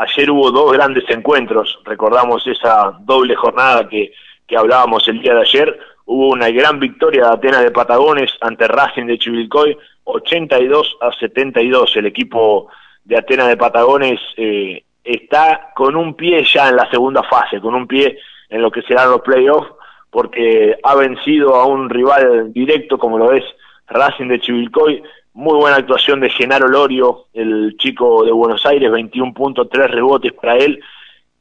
[0.00, 4.12] ayer hubo dos grandes encuentros, recordamos esa doble jornada que,
[4.46, 8.66] que hablábamos el día de ayer, hubo una gran victoria de Atenas de Patagones ante
[8.66, 12.68] Racing de Chivilcoy, 82 a 72, el equipo
[13.04, 17.74] de Atenas de Patagones eh, está con un pie ya en la segunda fase, con
[17.74, 19.70] un pie en lo que serán los playoffs,
[20.08, 23.44] porque ha vencido a un rival directo como lo es
[23.86, 29.32] Racing de Chivilcoy, muy buena actuación de Genaro Lorio, el chico de Buenos Aires, 21
[29.32, 30.80] puntos, 3 rebotes para él.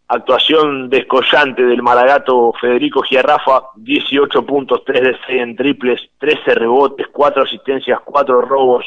[0.08, 7.08] Actuación descollante del Maragato Federico Giarrafa, 18 puntos, 3 de 6 en triples, 13 rebotes,
[7.12, 8.86] 4 asistencias, 4 robos.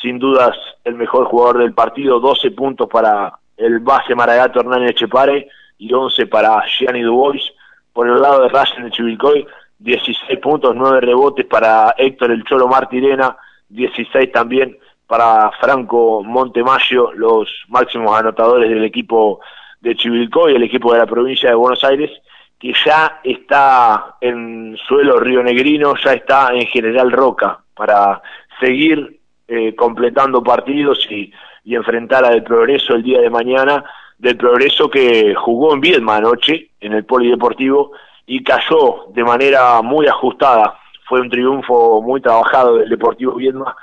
[0.00, 5.48] Sin dudas el mejor jugador del partido, 12 puntos para el base Maragato Hernán Chepare
[5.78, 7.52] y 11 para Gianni Dubois.
[7.92, 9.46] Por el lado de Racing de Chivilcoy,
[9.78, 13.36] 16 puntos, 9 rebotes para Héctor El Cholo Martirena,
[13.70, 19.40] 16 también para Franco Montemayo, los máximos anotadores del equipo
[19.80, 22.10] de Chivilcoy, el equipo de la provincia de Buenos Aires,
[22.58, 28.22] que ya está en suelo rionegrino, ya está en General Roca, para
[28.60, 31.32] seguir eh, completando partidos y,
[31.64, 33.84] y enfrentar a Del Progreso el día de mañana,
[34.18, 37.92] Del Progreso que jugó en Viedma anoche, en el Polideportivo,
[38.26, 40.78] y cayó de manera muy ajustada.
[41.10, 43.74] Fue un triunfo muy trabajado del Deportivo Viedma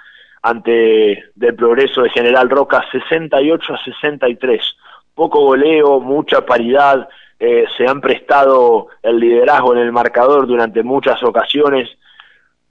[0.42, 4.62] ante del progreso de General Roca 68 a 63.
[5.14, 11.22] Poco goleo, mucha paridad, eh, se han prestado el liderazgo en el marcador durante muchas
[11.22, 11.90] ocasiones.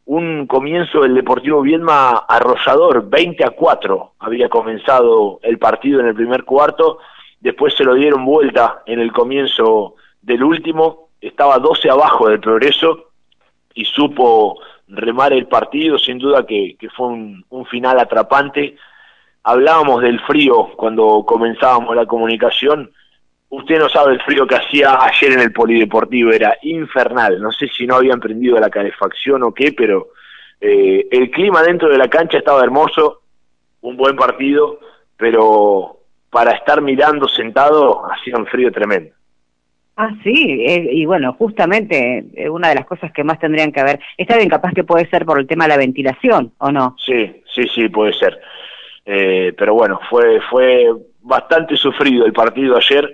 [0.07, 6.15] Un comienzo del Deportivo Viedma arrollador, 20 a 4 había comenzado el partido en el
[6.15, 7.01] primer cuarto,
[7.41, 13.06] después se lo dieron vuelta en el comienzo del último estaba 12 abajo del progreso
[13.77, 18.77] y supo remar el partido, sin duda que, fue un, final atrapante.
[19.45, 22.91] Hablábamos del frío cuando comenzábamos la comunicación.
[23.51, 27.41] Usted no sabe el frío que hacía ayer en el polideportivo, era infernal.
[27.41, 30.09] No sé si no habían prendido la calefacción o qué, pero
[30.61, 33.21] eh, el clima dentro de la cancha estaba hermoso,
[33.83, 34.81] un buen partido,
[35.19, 35.99] pero
[36.31, 39.15] para estar mirando sentado hacía un frío tremendo.
[39.99, 43.81] Ah, sí, eh, y bueno, justamente eh, una de las cosas que más tendrían que
[43.81, 46.97] haber, está bien, capaz que puede ser por el tema de la ventilación, ¿o no?
[47.03, 48.39] Sí, sí, sí, puede ser.
[49.07, 50.93] Eh, pero bueno, fue, fue
[51.23, 53.11] bastante sufrido el partido ayer.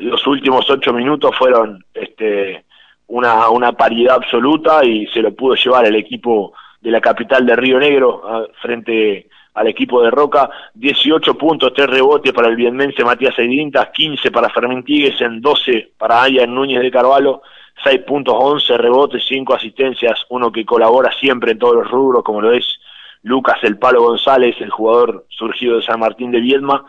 [0.00, 2.64] los últimos ocho minutos fueron este,
[3.08, 7.56] una, una paridad absoluta y se lo pudo llevar el equipo de la capital de
[7.56, 13.04] Río Negro a, frente al equipo de Roca, 18 puntos, 3 rebotes para el vienmense
[13.04, 17.42] Matías Aidintas, 15 para Fermín en 12 para Aya Núñez de Carvalho,
[17.84, 22.40] 6 puntos, 11 rebotes, 5 asistencias, uno que colabora siempre en todos los rubros, como
[22.40, 22.78] lo es
[23.22, 26.84] Lucas El Palo González, el jugador surgido de San Martín de Viedma.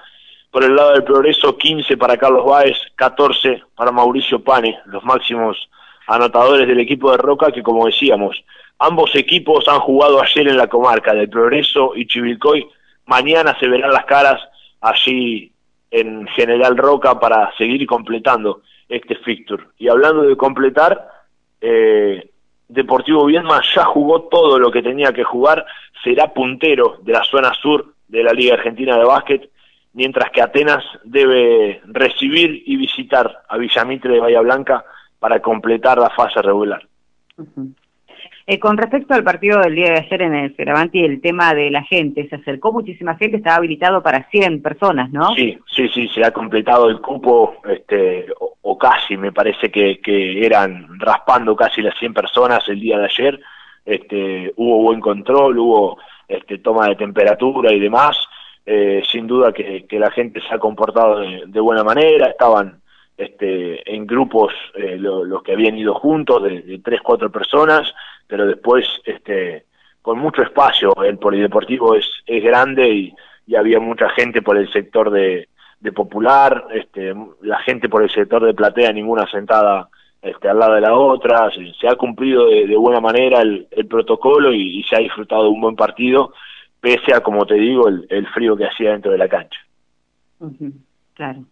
[0.49, 5.69] Por el lado del progreso, 15 para Carlos Báez, 14 para Mauricio Pane, los máximos
[6.07, 8.43] anotadores del equipo de Roca, que como decíamos,
[8.83, 12.67] Ambos equipos han jugado ayer en la comarca del Progreso y Chivilcoy.
[13.05, 14.41] Mañana se verán las caras
[14.81, 15.51] allí
[15.91, 19.65] en General Roca para seguir completando este fixture.
[19.77, 21.07] Y hablando de completar,
[21.61, 22.27] eh,
[22.67, 25.63] Deportivo Viedma ya jugó todo lo que tenía que jugar,
[26.03, 29.47] será puntero de la zona sur de la Liga Argentina de Básquet,
[29.93, 34.83] mientras que Atenas debe recibir y visitar a Villamitre de Bahía Blanca
[35.21, 36.81] para completar la fase regular.
[38.47, 41.69] Eh, con respecto al partido del día de ayer en el Feravanti, el tema de
[41.69, 45.35] la gente, se acercó muchísima gente, estaba habilitado para 100 personas, ¿no?
[45.35, 50.43] Sí, sí, sí, se ha completado el cupo, este, o, casi, me parece que, que,
[50.43, 53.39] eran raspando casi las 100 personas el día de ayer,
[53.85, 58.17] este, hubo buen control, hubo este, toma de temperatura y demás,
[58.65, 62.80] eh, sin duda que, que, la gente se ha comportado de, buena manera, estaban
[63.21, 67.93] este, en grupos eh, los que habían ido juntos de, tres, cuatro personas,
[68.25, 69.65] pero después este,
[70.01, 73.13] con mucho espacio, el polideportivo es, es grande y,
[73.53, 75.49] había mucha gente por el sector de,
[75.93, 79.89] popular, este, la gente por el sector de platea, ninguna sentada
[80.21, 84.53] este, al lado de la otra, se, ha cumplido de, buena manera el, el protocolo
[84.53, 86.33] y, se ha disfrutado de un buen partido,
[86.79, 89.59] pese a, como te digo, el frío que hacía dentro de la cancha.
[91.13, 91.43] claro.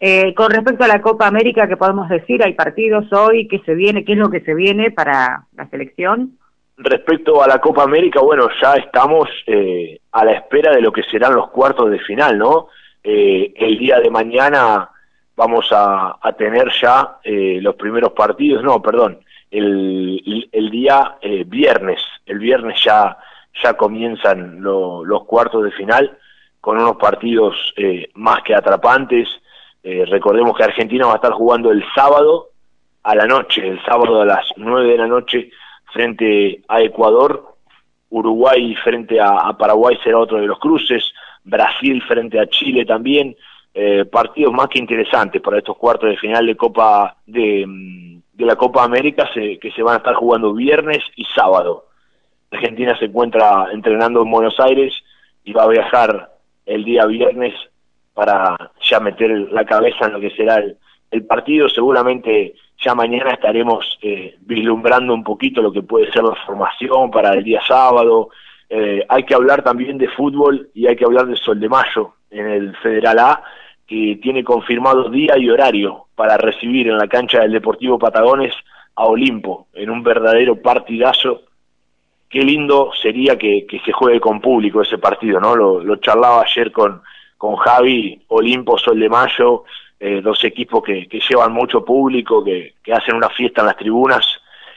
[0.00, 2.42] Eh, con respecto a la Copa América, ¿qué podemos decir?
[2.42, 3.48] ¿Hay partidos hoy?
[3.48, 4.04] ¿Qué se viene?
[4.04, 6.38] ¿Qué es lo que se viene para la selección?
[6.76, 11.02] Respecto a la Copa América, bueno, ya estamos eh, a la espera de lo que
[11.02, 12.68] serán los cuartos de final, ¿no?
[13.02, 14.88] Eh, el día de mañana
[15.34, 21.16] vamos a, tener ya los primeros partidos, no, perdón, el, el día
[21.46, 23.16] viernes, el viernes ya,
[23.62, 26.18] ya comienzan los cuartos de final
[26.60, 29.28] con unos partidos eh, más que atrapantes.
[29.82, 32.48] Eh, recordemos que Argentina va a estar jugando el sábado
[33.02, 35.50] a la noche, el sábado a las 9 de la noche
[35.92, 37.54] frente a Ecuador,
[38.10, 41.12] Uruguay frente a, Paraguay será otro de los cruces,
[41.44, 43.36] Brasil frente a Chile también,
[43.72, 48.46] eh, partidos más que interesantes para estos cuartos de final de Copa de, mm, de
[48.46, 51.86] la Copa América que se van a estar jugando viernes y sábado.
[52.50, 54.94] Argentina se encuentra entrenando en Buenos Aires
[55.44, 56.30] y va a viajar
[56.66, 57.54] el día viernes
[58.18, 61.68] para ya meter la cabeza en lo que será el, partido.
[61.68, 62.52] Seguramente
[62.84, 67.44] ya mañana estaremos eh, vislumbrando un poquito lo que puede ser la formación para el
[67.44, 68.30] día sábado.
[68.68, 72.14] Eh, hay que hablar también de fútbol y hay que hablar de Sol de Mayo
[72.32, 73.42] en el Federal A,
[73.86, 78.52] que tiene confirmado día y horario para recibir en la cancha del Deportivo Patagones
[78.96, 81.42] a Olimpo en un verdadero partidazo
[82.28, 85.54] qué lindo sería que, se juegue con público ese partido, ¿no?
[85.54, 87.00] Lo, charlaba ayer con,
[87.38, 89.64] con Javi, Olimpo, Sol de Mayo,
[90.00, 94.26] eh, dos equipos que, llevan mucho público, que, hacen una fiesta en las tribunas.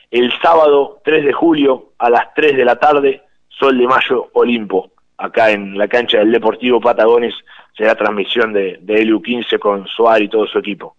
[0.10, 4.92] El sábado 3 de julio a las 3 de la tarde, Sol de Mayo, Olimpo,
[5.18, 7.34] acá en la cancha del Deportivo Patagones,
[7.76, 10.96] será transmisión de, de Eliu 15 con Suárez y todo su equipo.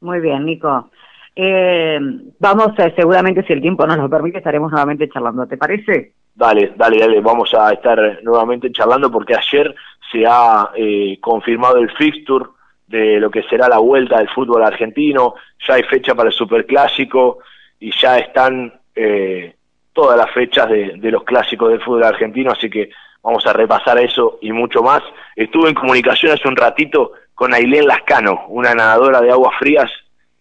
[0.00, 0.90] Muy bien, Nico.
[1.34, 1.98] Eh,
[2.40, 6.12] vamos, a, seguramente si el tiempo nos lo permite, estaremos nuevamente charlando, ¿te parece?
[6.34, 9.74] Dale, dale, dale, vamos a estar nuevamente charlando porque ayer
[10.10, 12.46] se ha eh, confirmado el fixture
[12.86, 15.34] de lo que será la vuelta del fútbol argentino,
[15.66, 17.38] ya hay fecha para el superclásico
[17.78, 19.54] y ya están eh,
[19.92, 22.90] todas las fechas de, de los clásicos del fútbol argentino, así que
[23.22, 25.02] vamos a repasar eso y mucho más.
[25.36, 29.90] Estuve en comunicación hace un ratito con Ailén Lascano, una nadadora de aguas frías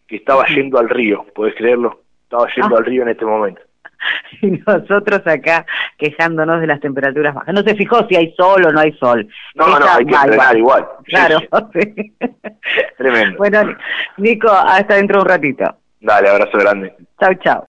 [0.08, 2.02] que estaba yendo al río, ¿puedes creerlo?
[2.24, 2.80] Estaba yendo ah.
[2.80, 3.62] al río en este momento.
[4.42, 5.66] Y nosotros acá
[5.98, 7.54] quejándonos de las temperaturas bajas.
[7.54, 9.28] No se fijó si hay sol o no hay sol.
[9.56, 10.88] No, no, hay que entrenar igual.
[11.06, 11.40] Claro,
[12.98, 13.38] Tremendo.
[13.38, 13.76] Bueno,
[14.18, 15.76] Nico, hasta dentro de un ratito.
[16.00, 16.94] Dale, abrazo grande.
[17.20, 17.66] Chau, chau.